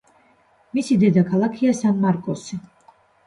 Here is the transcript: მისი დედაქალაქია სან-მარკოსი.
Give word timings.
მისი 0.77 0.97
დედაქალაქია 1.03 1.75
სან-მარკოსი. 1.81 2.59